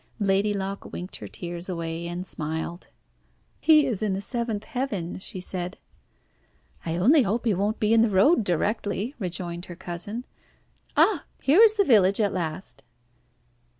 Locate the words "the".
4.13-4.19, 8.01-8.09, 11.75-11.85